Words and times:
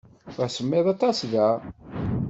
D 0.35 0.37
asemmiḍ 0.45 0.85
aṭas 0.93 1.19
da. 1.31 1.49